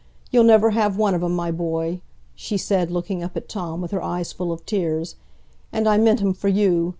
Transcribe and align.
You'll 0.31 0.45
never 0.45 0.71
have 0.71 0.97
one 0.97 1.13
of 1.13 1.21
'em, 1.21 1.35
my 1.35 1.51
boy," 1.51 2.01
she 2.33 2.57
said, 2.57 2.89
looking 2.89 3.21
up 3.23 3.37
at 3.37 3.47
Tom 3.47 3.81
with 3.81 3.91
her 3.91 4.01
eyes 4.01 4.33
full 4.33 4.51
of 4.51 4.65
tears, 4.65 5.13
"and 5.71 5.87
I 5.87 5.99
meant 5.99 6.23
'em 6.23 6.33
for 6.33 6.47
you. 6.47 6.89